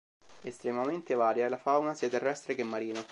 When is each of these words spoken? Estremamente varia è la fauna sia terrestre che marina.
Estremamente 0.43 1.13
varia 1.13 1.45
è 1.45 1.49
la 1.49 1.59
fauna 1.59 1.93
sia 1.93 2.09
terrestre 2.09 2.55
che 2.55 2.63
marina. 2.63 3.05